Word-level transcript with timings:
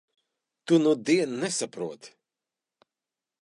Tu 0.71 0.79
nudien 0.85 1.35
nesaproti. 1.43 2.17